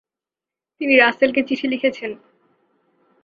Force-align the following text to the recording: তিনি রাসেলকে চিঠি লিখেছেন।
তিনি 0.81 0.93
রাসেলকে 0.97 1.41
চিঠি 1.47 1.65
লিখেছেন। 1.67 2.11